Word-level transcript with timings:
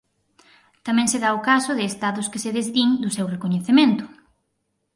Tamén 0.85 1.07
se 1.11 1.21
da 1.23 1.29
o 1.37 1.43
caso 1.49 1.71
de 1.75 1.83
estados 1.91 2.29
que 2.31 2.41
se 2.43 2.53
desdín 2.57 2.89
do 3.03 3.09
seu 3.17 3.25
recoñecemento. 3.35 4.05